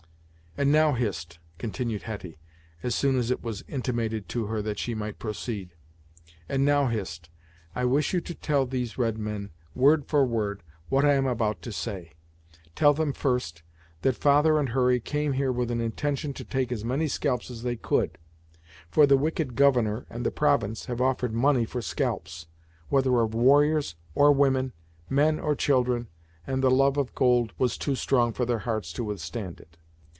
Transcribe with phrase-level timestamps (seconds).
[0.57, 2.37] "And, now, Hist," continued Hetty,
[2.83, 5.73] as soon as it was intimated to her that she might proceed,
[6.49, 7.29] "and, now, Hist,
[7.73, 11.61] I wish you to tell these red men, word for word, what I am about
[11.61, 12.11] to say.
[12.75, 13.63] Tell them first,
[14.01, 17.63] that father and Hurry came here with an intention to take as many scalps as
[17.63, 18.17] they could,
[18.89, 22.47] for the wicked governor and the province have offered money for scalps,
[22.89, 24.73] whether of warriors, or women,
[25.09, 26.09] men or children,
[26.45, 29.77] and the love of gold was too strong for their hearts to withstand it.